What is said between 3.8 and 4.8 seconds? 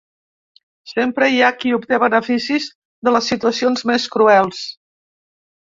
més cruels.